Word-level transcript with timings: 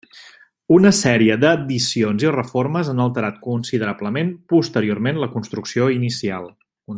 Una 0.75 0.91
sèrie 0.99 1.35
d'addicions 1.43 2.25
i 2.27 2.31
reformes 2.35 2.89
han 2.93 3.03
alterat 3.05 3.37
considerablement 3.45 4.33
posteriorment 4.55 5.21
la 5.25 5.31
construcció 5.39 5.93
inicial. 5.99 6.51